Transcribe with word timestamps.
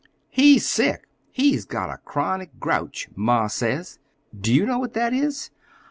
"He's 0.31 0.67
sick. 0.67 1.07
He's 1.31 1.63
got 1.63 1.91
a 1.91 1.97
chronic 1.99 2.59
grouch, 2.59 3.07
ma 3.15 3.45
says. 3.45 3.99
Do 4.35 4.51
you 4.51 4.65
know 4.65 4.79
what 4.79 4.93
that 4.93 5.13
is?" 5.13 5.51